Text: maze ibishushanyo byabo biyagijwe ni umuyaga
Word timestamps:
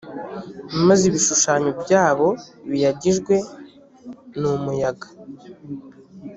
maze 0.87 1.03
ibishushanyo 1.09 1.69
byabo 1.81 2.27
biyagijwe 2.69 3.35
ni 4.39 4.47
umuyaga 4.53 5.07